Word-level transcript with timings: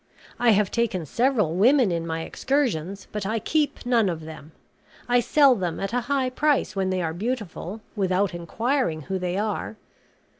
I 0.39 0.49
have 0.53 0.71
taken 0.71 1.05
several 1.05 1.53
women 1.53 1.91
in 1.91 2.07
my 2.07 2.23
excursions; 2.23 3.05
but 3.11 3.23
I 3.23 3.37
keep 3.37 3.85
none 3.85 4.09
of 4.09 4.21
them. 4.21 4.51
I 5.07 5.19
sell 5.19 5.53
them 5.53 5.79
at 5.79 5.93
a 5.93 6.01
high 6.01 6.31
price, 6.31 6.75
when 6.75 6.89
they 6.89 7.03
are 7.03 7.13
beautiful, 7.13 7.81
without 7.95 8.33
inquiring 8.33 9.01
who 9.01 9.19
they 9.19 9.37
are. 9.37 9.75